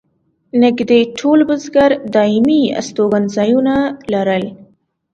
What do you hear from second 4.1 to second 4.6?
لرل.